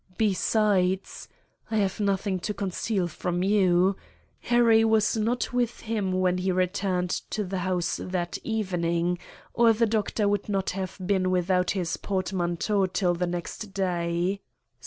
[0.17, 7.43] Besides—(I have nothing to conceal from you)—Harry was not with him when he returned to
[7.43, 9.19] the house that evening,
[9.53, 14.41] or the Doctor would not have been without his portmanteau till the next day.